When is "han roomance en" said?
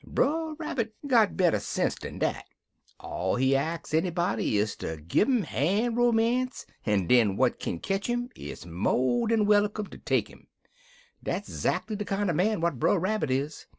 5.43-7.05